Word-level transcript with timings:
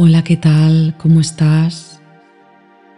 Hola, 0.00 0.22
¿qué 0.22 0.36
tal? 0.36 0.94
¿Cómo 0.96 1.18
estás? 1.18 2.00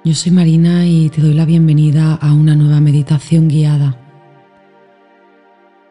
Yo 0.04 0.12
soy 0.12 0.32
Marina 0.32 0.86
y 0.86 1.08
te 1.08 1.22
doy 1.22 1.32
la 1.32 1.46
bienvenida 1.46 2.12
a 2.12 2.34
una 2.34 2.54
nueva 2.54 2.78
meditación 2.78 3.48
guiada. 3.48 3.96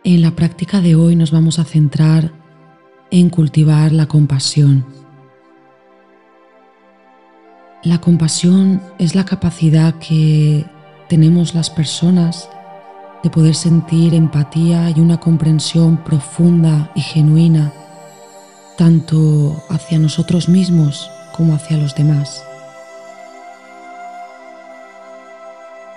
En 0.03 0.21
la 0.21 0.35
práctica 0.35 0.81
de 0.81 0.93
hoy 0.93 1.16
nos 1.16 1.31
vamos 1.31 1.57
a 1.57 1.63
centrar 1.63 2.31
en 3.09 3.31
cultivar 3.31 3.91
la 3.91 4.05
compasión. 4.05 4.85
La 7.81 7.99
compasión 7.99 8.80
es 8.99 9.16
la 9.16 9.26
capacidad 9.26 9.95
que 9.95 10.63
tenemos 11.07 11.55
las 11.55 11.71
personas 11.71 12.48
de 13.23 13.31
poder 13.31 13.55
sentir 13.55 14.13
empatía 14.13 14.91
y 14.91 14.99
una 14.99 15.20
comprensión 15.20 15.98
profunda 16.03 16.91
y 16.94 17.02
genuina 17.02 17.73
tanto 18.79 19.61
hacia 19.67 19.99
nosotros 19.99 20.47
mismos 20.47 21.11
como 21.33 21.53
hacia 21.53 21.75
los 21.75 21.95
demás. 21.95 22.41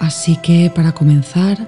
Así 0.01 0.37
que 0.39 0.69
para 0.75 0.91
comenzar, 0.91 1.59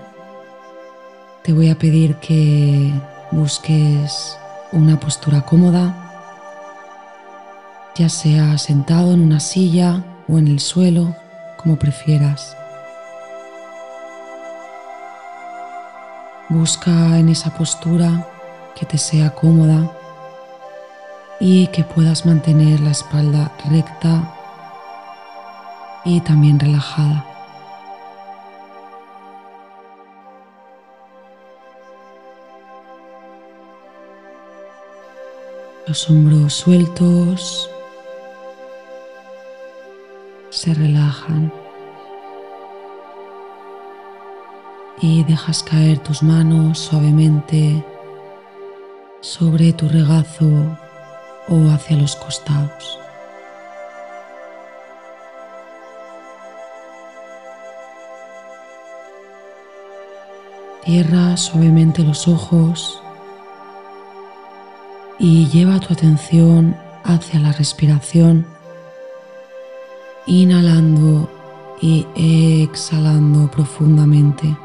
te 1.44 1.52
voy 1.52 1.70
a 1.70 1.78
pedir 1.78 2.16
que 2.16 2.92
busques 3.30 4.36
una 4.72 4.98
postura 4.98 5.42
cómoda, 5.42 5.94
ya 7.94 8.08
sea 8.08 8.58
sentado 8.58 9.12
en 9.12 9.20
una 9.20 9.38
silla 9.38 10.02
o 10.26 10.38
en 10.38 10.48
el 10.48 10.58
suelo, 10.58 11.14
como 11.58 11.76
prefieras. 11.76 12.56
Busca 16.48 17.20
en 17.20 17.28
esa 17.28 17.56
postura 17.56 18.26
que 18.74 18.84
te 18.84 18.98
sea 18.98 19.30
cómoda 19.30 19.88
y 21.40 21.66
que 21.68 21.84
puedas 21.84 22.24
mantener 22.26 22.80
la 22.80 22.90
espalda 22.90 23.52
recta 23.70 24.34
y 26.04 26.20
también 26.20 26.58
relajada. 26.58 27.24
Los 35.86 36.08
hombros 36.08 36.54
sueltos 36.54 37.70
se 40.50 40.72
relajan 40.72 41.52
y 45.00 45.24
dejas 45.24 45.62
caer 45.62 45.98
tus 45.98 46.22
manos 46.22 46.78
suavemente 46.78 47.84
sobre 49.20 49.72
tu 49.74 49.88
regazo 49.88 50.78
o 51.48 51.70
hacia 51.70 51.96
los 51.96 52.16
costados. 52.16 52.98
Cierra 60.84 61.36
suavemente 61.36 62.02
los 62.02 62.28
ojos 62.28 63.02
y 65.18 65.46
lleva 65.48 65.80
tu 65.80 65.94
atención 65.94 66.76
hacia 67.04 67.40
la 67.40 67.52
respiración, 67.52 68.46
inhalando 70.26 71.30
y 71.80 72.06
exhalando 72.16 73.50
profundamente. 73.50 74.63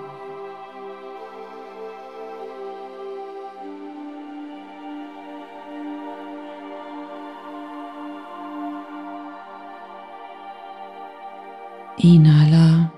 Inhala 12.01 12.93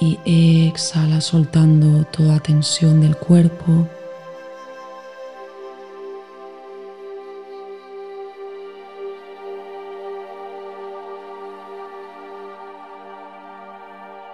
y 0.00 0.68
exhala 0.68 1.20
soltando 1.20 2.04
toda 2.06 2.40
tensión 2.40 3.00
del 3.00 3.16
cuerpo. 3.16 3.86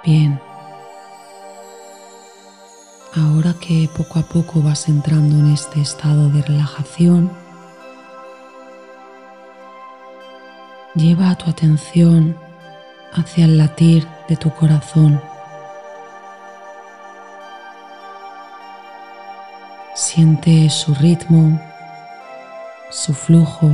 Bien. 0.04 0.40
Ahora 3.14 3.54
que 3.60 3.88
poco 3.94 4.18
a 4.18 4.22
poco 4.22 4.62
vas 4.62 4.88
entrando 4.88 5.36
en 5.36 5.52
este 5.52 5.82
estado 5.82 6.30
de 6.30 6.40
relajación, 6.40 7.30
lleva 10.94 11.36
tu 11.36 11.50
atención 11.50 12.43
hacia 13.14 13.44
el 13.44 13.58
latir 13.58 14.06
de 14.28 14.36
tu 14.36 14.50
corazón. 14.50 15.20
Siente 19.94 20.68
su 20.68 20.94
ritmo, 20.94 21.60
su 22.90 23.14
flujo. 23.14 23.70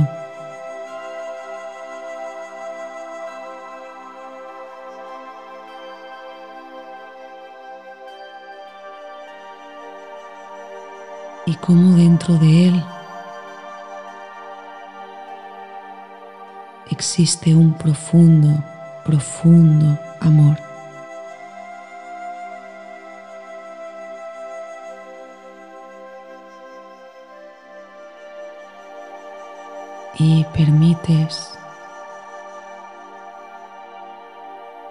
Y 11.47 11.55
cómo 11.55 11.97
dentro 11.97 12.35
de 12.35 12.67
él 12.67 12.83
existe 16.91 17.55
un 17.55 17.73
profundo 17.73 18.63
profundo 19.03 19.97
amor. 20.19 20.57
Y 30.17 30.45
permites 30.53 31.57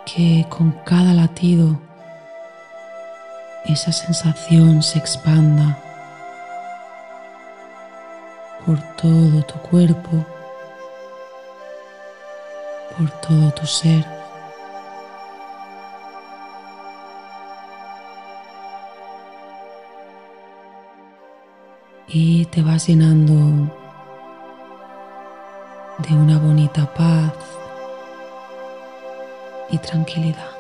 que 0.05 0.45
con 0.49 0.73
cada 0.85 1.13
latido 1.13 1.79
esa 3.65 3.93
sensación 3.93 4.83
se 4.83 4.99
expanda 4.99 5.79
por 8.67 8.81
todo 8.97 9.43
tu 9.43 9.55
cuerpo 9.61 10.27
por 13.01 13.11
todo 13.23 13.51
tu 13.53 13.67
ser. 13.67 14.05
Y 22.09 22.45
te 22.47 22.63
vas 22.63 22.89
llenando 22.89 23.35
de 25.99 26.15
una 26.15 26.39
bonita 26.39 26.93
paz 26.93 27.33
y 29.71 29.79
tranquilidad. 29.79 30.60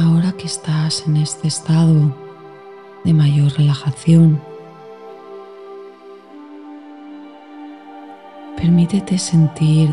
Ahora 0.00 0.30
que 0.30 0.46
estás 0.46 1.08
en 1.08 1.16
este 1.16 1.48
estado 1.48 2.14
de 3.02 3.12
mayor 3.12 3.50
relajación, 3.54 4.40
permítete 8.56 9.18
sentir 9.18 9.92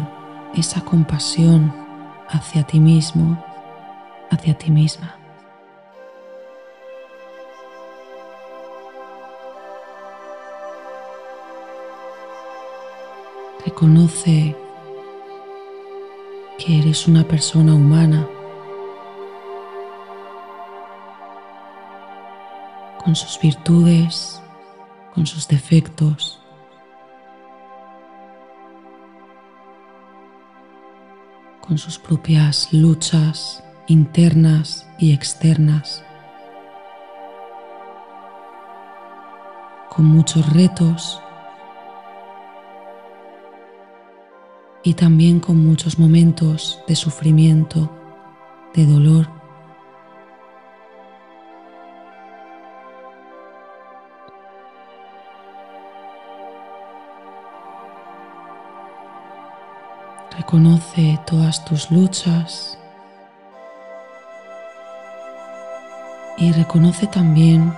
esa 0.54 0.82
compasión 0.82 1.74
hacia 2.30 2.62
ti 2.62 2.80
mismo, 2.80 3.44
hacia 4.30 4.56
ti 4.56 4.70
misma. 4.70 5.16
Reconoce 13.66 14.56
que 16.60 16.78
eres 16.78 17.08
una 17.08 17.24
persona 17.24 17.74
humana 17.74 18.28
con 23.06 23.16
sus 23.16 23.40
virtudes, 23.40 24.42
con 25.14 25.26
sus 25.26 25.48
defectos. 25.48 26.42
con 31.68 31.80
sus 31.80 31.98
propias 31.98 32.72
luchas 32.72 33.64
internas 33.88 34.88
y 35.00 35.14
externas, 35.14 36.04
con 39.90 40.06
muchos 40.06 40.48
retos. 40.54 41.20
Y 44.84 44.94
también 44.94 45.40
con 45.40 45.66
muchos 45.66 45.98
momentos 45.98 46.80
de 46.88 46.96
sufrimiento, 46.96 47.92
de 48.76 48.86
dolor. 48.86 49.45
Reconoce 60.38 61.18
todas 61.26 61.64
tus 61.64 61.92
luchas 61.92 62.78
y 66.38 66.52
reconoce 66.52 67.08
también 67.08 67.74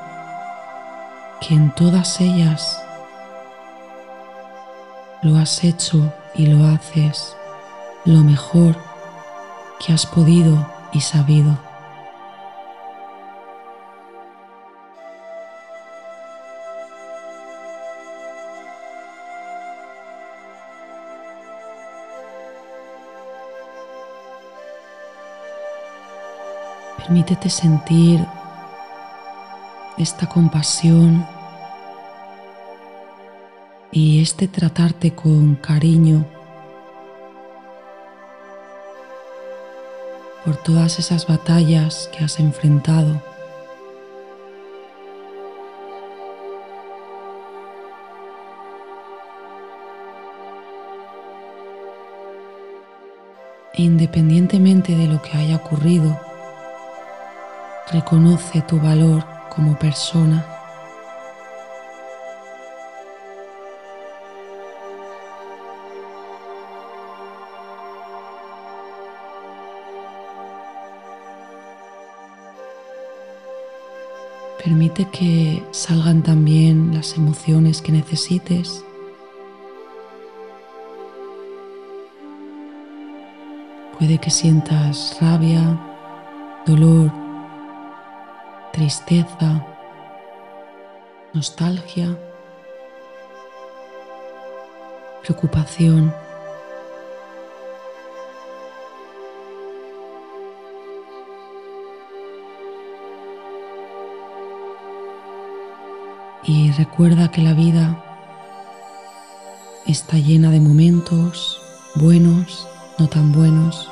que 1.39 1.53
en 1.53 1.73
todas 1.75 2.19
ellas 2.19 2.81
lo 5.21 5.37
has 5.37 5.63
hecho 5.63 6.11
y 6.33 6.47
lo 6.47 6.65
haces 6.65 7.35
lo 8.05 8.23
mejor 8.23 8.75
que 9.79 9.93
has 9.93 10.05
podido 10.07 10.67
y 10.91 11.01
sabido. 11.01 11.66
Permítete 27.07 27.49
sentir 27.49 28.19
esta 29.97 30.27
compasión 30.27 31.25
y 33.93 34.21
este 34.21 34.49
tratarte 34.49 35.15
con 35.15 35.55
cariño 35.55 36.25
por 40.43 40.57
todas 40.57 40.99
esas 40.99 41.25
batallas 41.27 42.09
que 42.11 42.25
has 42.25 42.41
enfrentado. 42.41 43.21
Independientemente 53.75 54.93
de 54.93 55.07
lo 55.07 55.21
que 55.21 55.37
haya 55.37 55.55
ocurrido, 55.55 56.26
reconoce 57.91 58.61
tu 58.61 58.79
valor 58.79 59.23
como 59.49 59.77
persona. 59.77 60.45
Permite 74.63 75.05
que 75.05 75.63
salgan 75.71 76.23
también 76.23 76.93
las 76.93 77.15
emociones 77.15 77.81
que 77.81 77.93
necesites. 77.93 78.83
Puede 83.97 84.17
que 84.19 84.29
sientas 84.29 85.17
rabia, 85.21 85.79
dolor, 86.65 87.11
tristeza, 88.77 89.65
nostalgia, 91.33 92.15
preocupación. 95.23 96.13
y 106.43 106.71
recuerda 106.71 107.29
que 107.29 107.41
la 107.41 107.53
vida 107.53 108.01
está 109.85 110.17
llena 110.17 110.49
de 110.49 110.61
momentos 110.61 111.61
buenos, 111.95 112.65
no 112.97 113.09
tan 113.09 113.33
buenos. 113.33 113.89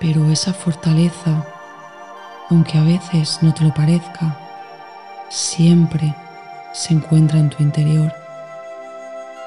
Pero 0.00 0.30
esa 0.30 0.54
fortaleza, 0.54 1.44
aunque 2.48 2.78
a 2.78 2.82
veces 2.82 3.38
no 3.42 3.52
te 3.52 3.64
lo 3.64 3.74
parezca, 3.74 4.34
siempre 5.28 6.14
se 6.72 6.94
encuentra 6.94 7.38
en 7.38 7.50
tu 7.50 7.62
interior, 7.62 8.10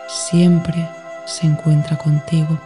siempre 0.08 0.88
se 1.26 1.48
encuentra 1.48 1.98
contigo. 1.98 2.60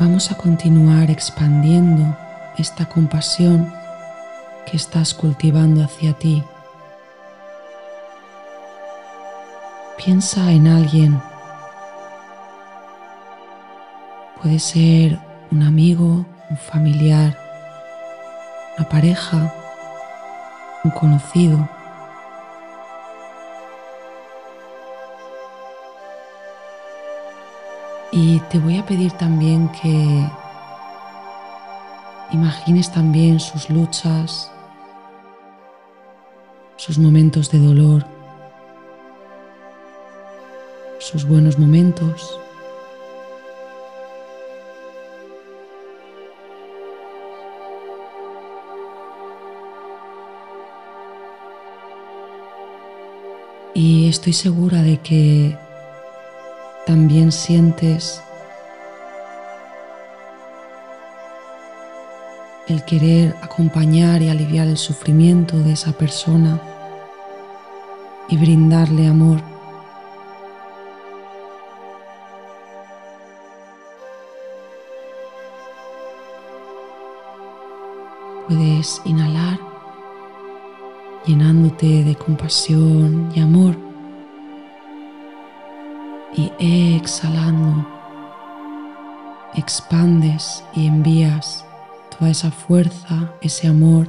Vamos 0.00 0.32
a 0.32 0.34
continuar 0.34 1.10
expandiendo 1.10 2.16
esta 2.56 2.86
compasión 2.86 3.70
que 4.64 4.78
estás 4.78 5.12
cultivando 5.12 5.84
hacia 5.84 6.14
ti. 6.14 6.42
Piensa 10.02 10.52
en 10.52 10.68
alguien. 10.68 11.20
Puede 14.40 14.58
ser 14.58 15.18
un 15.50 15.62
amigo, 15.62 16.24
un 16.48 16.56
familiar, 16.56 17.36
una 18.78 18.88
pareja, 18.88 19.52
un 20.82 20.92
conocido. 20.92 21.68
Y 28.12 28.40
te 28.50 28.58
voy 28.58 28.76
a 28.76 28.84
pedir 28.84 29.12
también 29.12 29.68
que 29.68 30.28
imagines 32.32 32.90
también 32.90 33.38
sus 33.38 33.70
luchas, 33.70 34.50
sus 36.76 36.98
momentos 36.98 37.50
de 37.52 37.60
dolor, 37.60 38.04
sus 40.98 41.24
buenos 41.24 41.56
momentos. 41.56 42.38
Y 53.72 54.08
estoy 54.08 54.32
segura 54.32 54.82
de 54.82 54.98
que 54.98 55.69
también 56.86 57.30
sientes 57.32 58.22
el 62.68 62.84
querer 62.84 63.34
acompañar 63.42 64.22
y 64.22 64.28
aliviar 64.28 64.68
el 64.68 64.76
sufrimiento 64.76 65.58
de 65.58 65.72
esa 65.72 65.92
persona 65.92 66.60
y 68.28 68.36
brindarle 68.36 69.08
amor. 69.08 69.40
Puedes 78.46 79.00
inhalar 79.04 79.58
llenándote 81.26 82.04
de 82.04 82.14
compasión 82.14 83.32
y 83.34 83.40
amor 83.40 83.89
y 86.34 86.52
exhalando 86.58 88.00
expandes 89.54 90.64
y 90.74 90.86
envías 90.86 91.64
toda 92.16 92.30
esa 92.30 92.50
fuerza, 92.50 93.32
ese 93.40 93.66
amor, 93.66 94.06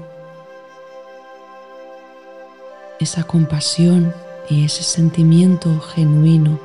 esa 2.99 3.23
compasión 3.23 4.13
y 4.49 4.65
ese 4.65 4.83
sentimiento 4.83 5.79
genuino 5.79 6.59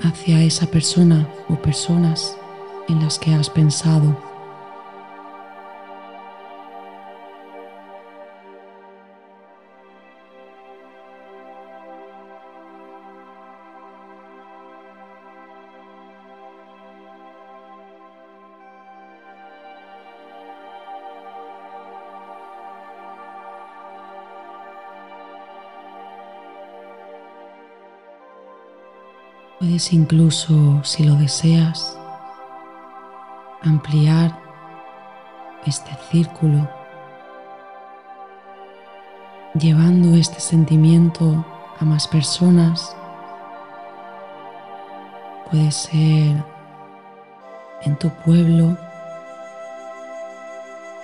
hacia 0.00 0.42
esa 0.42 0.66
persona 0.66 1.28
o 1.48 1.56
personas 1.56 2.36
en 2.88 3.02
las 3.02 3.18
que 3.18 3.34
has 3.34 3.50
pensado. 3.50 4.33
Puedes 29.58 29.92
incluso, 29.92 30.82
si 30.82 31.04
lo 31.04 31.14
deseas, 31.14 31.96
ampliar 33.62 34.36
este 35.64 35.90
círculo, 36.10 36.68
llevando 39.54 40.16
este 40.16 40.40
sentimiento 40.40 41.44
a 41.78 41.84
más 41.84 42.08
personas. 42.08 42.96
Puede 45.50 45.70
ser 45.70 46.44
en 47.82 47.96
tu 47.98 48.10
pueblo, 48.10 48.76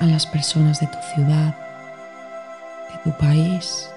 a 0.00 0.06
las 0.06 0.26
personas 0.26 0.80
de 0.80 0.86
tu 0.86 0.98
ciudad, 1.14 1.54
de 2.90 2.98
tu 3.04 3.16
país, 3.18 3.90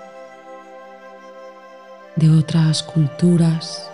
de 2.17 2.29
otras 2.29 2.83
culturas. 2.83 3.89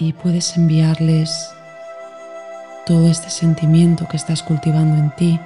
Y 0.00 0.12
puedes 0.12 0.56
enviarles 0.56 1.50
todo 2.86 3.10
este 3.10 3.30
sentimiento 3.30 4.06
que 4.08 4.16
estás 4.16 4.44
cultivando 4.44 4.96
en 4.96 5.10
ti, 5.10 5.40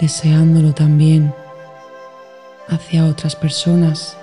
deseándolo 0.00 0.72
también 0.72 1.34
hacia 2.68 3.04
otras 3.04 3.36
personas 3.36 4.16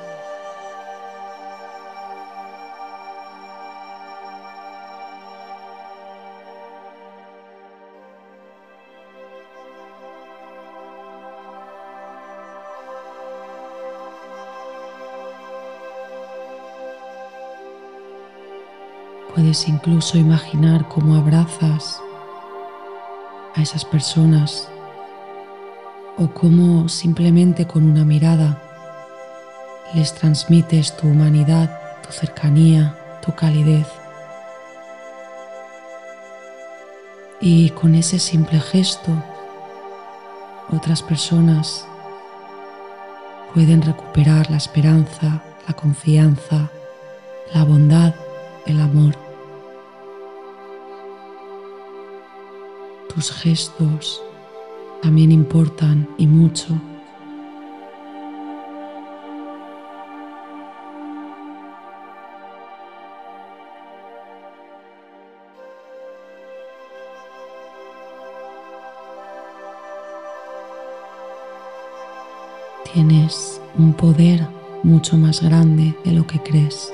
Puedes 19.37 19.67
incluso 19.67 20.17
imaginar 20.17 20.87
cómo 20.87 21.13
abrazas 21.13 22.01
a 23.53 23.61
esas 23.61 23.85
personas 23.85 24.67
o 26.17 26.27
cómo 26.29 26.89
simplemente 26.89 27.67
con 27.67 27.87
una 27.87 28.03
mirada 28.03 28.59
les 29.93 30.11
transmites 30.15 30.97
tu 30.97 31.09
humanidad, 31.09 31.69
tu 32.01 32.11
cercanía, 32.11 32.97
tu 33.23 33.35
calidez. 33.35 33.85
Y 37.39 37.69
con 37.69 37.93
ese 37.93 38.17
simple 38.17 38.59
gesto, 38.59 39.11
otras 40.71 41.03
personas 41.03 41.85
pueden 43.53 43.83
recuperar 43.83 44.49
la 44.49 44.57
esperanza, 44.57 45.43
la 45.67 45.75
confianza, 45.75 46.71
la 47.53 47.63
bondad, 47.63 48.15
el 48.65 48.81
amor. 48.81 49.26
Tus 53.17 53.31
gestos 53.31 54.21
también 55.01 55.31
importan 55.31 56.07
y 56.19 56.27
mucho. 56.27 56.79
Tienes 72.93 73.59
un 73.79 73.93
poder 73.93 74.47
mucho 74.83 75.17
más 75.17 75.41
grande 75.41 75.95
de 76.05 76.11
lo 76.11 76.27
que 76.27 76.39
crees. 76.39 76.93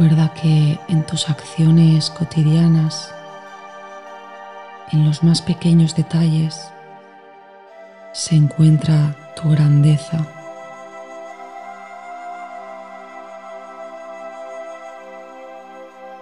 Recuerda 0.00 0.32
que 0.32 0.80
en 0.88 1.04
tus 1.04 1.28
acciones 1.28 2.08
cotidianas, 2.08 3.14
en 4.92 5.04
los 5.04 5.22
más 5.22 5.42
pequeños 5.42 5.94
detalles, 5.94 6.58
se 8.14 8.34
encuentra 8.34 9.14
tu 9.36 9.50
grandeza. 9.50 10.26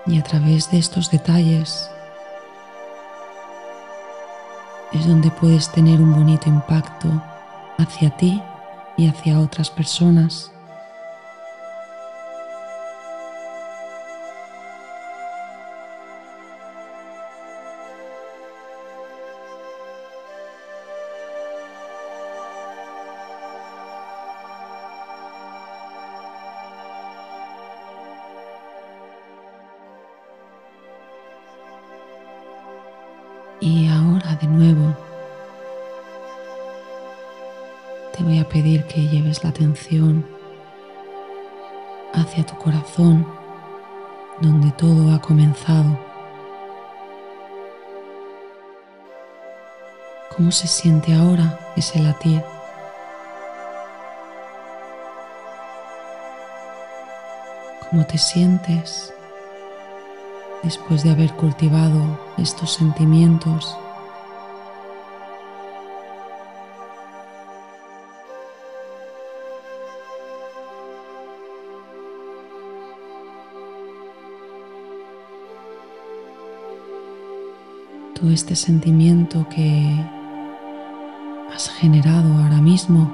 Y 0.06 0.18
a 0.18 0.25
través 0.25 0.68
de 0.73 0.78
estos 0.78 1.08
detalles 1.12 1.88
es 4.92 5.06
donde 5.06 5.30
puedes 5.30 5.70
tener 5.70 6.00
un 6.00 6.12
bonito 6.14 6.49
impacto 6.49 7.23
hacia 7.78 8.11
ti 8.11 8.42
y 8.97 9.06
hacia 9.06 9.38
otras 9.38 9.70
personas. 9.70 10.50
De 34.40 34.47
nuevo 34.47 34.95
te 38.16 38.23
voy 38.23 38.38
a 38.38 38.49
pedir 38.49 38.85
que 38.85 39.09
lleves 39.09 39.42
la 39.45 39.50
atención 39.50 40.26
hacia 42.12 42.45
tu 42.45 42.57
corazón, 42.57 43.26
donde 44.40 44.73
todo 44.73 45.14
ha 45.14 45.21
comenzado. 45.21 45.99
¿Cómo 50.37 50.50
se 50.50 50.66
siente 50.66 51.14
ahora 51.14 51.59
ese 51.76 52.00
latir? 52.00 52.42
¿Cómo 57.88 58.04
te 58.04 58.18
sientes 58.18 59.12
después 60.62 61.02
de 61.02 61.11
haber 61.11 61.33
cultivado 61.35 62.18
estos 62.37 62.75
sentimientos. 62.75 63.76
Todo 78.19 78.33
este 78.33 78.57
sentimiento 78.57 79.47
que 79.49 79.95
has 81.55 81.71
generado 81.71 82.33
ahora 82.35 82.61
mismo, 82.61 83.13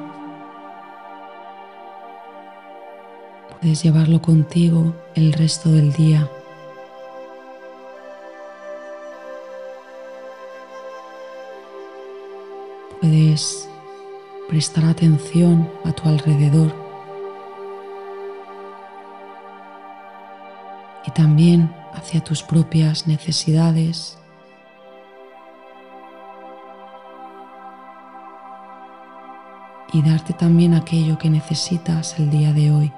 puedes 3.61 3.83
llevarlo 3.83 4.23
contigo 4.23 4.95
el 5.15 5.35
resto 5.35 5.71
del 5.71 5.93
día. 5.93 6.27
puedes 13.05 13.69
prestar 14.49 14.87
atención 14.87 15.71
a 15.85 15.93
tu 15.93 16.09
alrededor 16.09 16.75
y 21.07 21.11
también 21.11 21.71
hacia 21.93 22.25
tus 22.25 22.43
propias 22.43 23.07
necesidades. 23.07 24.17
Y 29.95 30.03
darte 30.03 30.33
también 30.33 30.75
aquello 30.75 31.17
que 31.19 31.31
necesitas 31.31 32.19
el 32.19 32.29
día 32.29 32.53
de 32.53 32.73
hoy. 32.73 32.93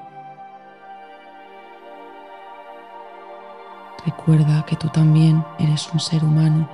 Recuerda 4.06 4.64
que 4.64 4.76
tú 4.76 4.88
también 4.88 5.44
eres 5.58 5.92
un 5.92 6.00
ser 6.00 6.24
humano. 6.24 6.66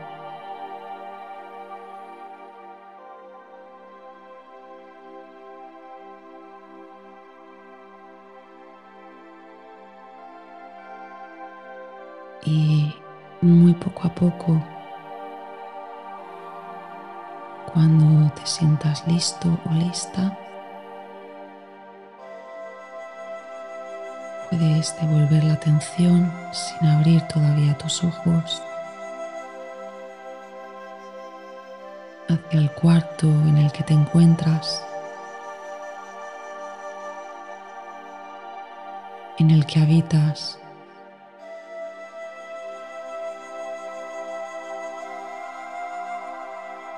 Y 12.45 12.95
muy 13.41 13.75
poco 13.75 14.07
a 14.07 14.14
poco, 14.14 14.62
cuando 17.73 18.33
te 18.35 18.47
sientas 18.47 19.05
listo 19.09 19.51
puedes 24.83 25.01
devolver 25.01 25.45
la 25.45 25.55
atención 25.55 26.33
sin 26.51 26.89
abrir 26.89 27.23
todavía 27.29 27.77
tus 27.79 28.03
ojos 28.03 28.62
hacia 32.29 32.59
el 32.59 32.71
cuarto 32.73 33.29
en 33.29 33.59
el 33.59 33.71
que 33.71 33.85
te 33.85 33.95
encuentras, 33.95 34.85
en 39.39 39.51
el 39.51 39.65
que 39.67 39.81
habitas. 39.81 40.59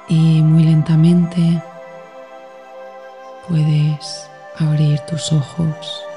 Y 0.08 0.42
muy 0.42 0.64
lentamente 0.64 1.62
puedes 3.48 4.30
abrir 4.58 5.00
tus 5.00 5.32
ojos. 5.32 6.13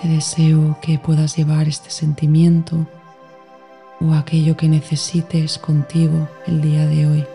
Te 0.00 0.06
deseo 0.06 0.78
que 0.80 0.96
puedas 0.96 1.36
llevar 1.36 1.66
este 1.66 1.90
sentimiento 1.90 2.86
o 4.00 4.12
aquello 4.12 4.56
que 4.56 4.68
necesites 4.68 5.58
contigo 5.58 6.28
el 6.46 6.60
día 6.60 6.86
de 6.86 7.06
hoy. 7.06 7.26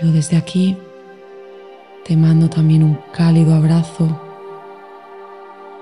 Yo 0.00 0.12
desde 0.12 0.36
aquí 0.36 0.76
te 2.04 2.16
mando 2.16 2.48
también 2.48 2.84
un 2.84 3.00
cálido 3.12 3.52
abrazo 3.52 4.08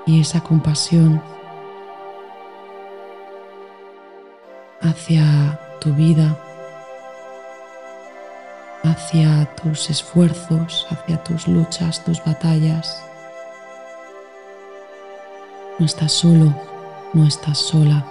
y 0.06 0.22
esa 0.22 0.40
compasión 0.40 1.20
hacia 4.80 5.60
tu 5.82 5.92
vida, 5.92 6.34
hacia 8.84 9.44
tus 9.56 9.90
esfuerzos, 9.90 10.86
hacia 10.88 11.22
tus 11.22 11.46
luchas, 11.46 12.02
tus 12.02 12.24
batallas. 12.24 13.05
No 15.78 15.84
estás 15.84 16.12
solo, 16.12 16.54
no 17.12 17.26
estás 17.26 17.58
sola. 17.58 18.06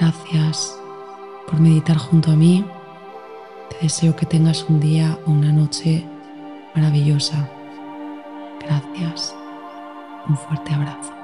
Gracias 0.00 0.76
por 1.46 1.60
meditar 1.60 1.96
junto 1.96 2.32
a 2.32 2.34
mí. 2.34 2.64
Te 3.70 3.78
deseo 3.82 4.16
que 4.16 4.26
tengas 4.26 4.64
un 4.68 4.80
día 4.80 5.16
o 5.24 5.30
una 5.30 5.52
noche 5.52 6.04
maravillosa. 6.74 7.48
Gracias. 8.60 9.32
Un 10.28 10.36
fuerte 10.36 10.74
abrazo. 10.74 11.21